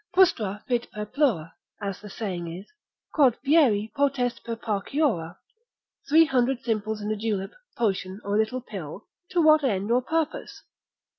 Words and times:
Frustra 0.15 0.63
fit 0.67 0.89
per 0.89 1.05
plura 1.05 1.53
(as 1.79 2.01
the 2.01 2.09
saying 2.09 2.51
is) 2.51 2.65
quod 3.13 3.35
fieri 3.45 3.91
potest 3.95 4.43
per 4.43 4.55
pauciora; 4.55 5.37
300 6.09 6.63
simples 6.63 7.01
in 7.01 7.11
a 7.11 7.15
julep, 7.15 7.51
potion, 7.77 8.19
or 8.23 8.33
a 8.35 8.39
little 8.39 8.61
pill, 8.61 9.05
to 9.29 9.43
what 9.43 9.63
end 9.63 9.91
or 9.91 10.01
purpose? 10.01 10.63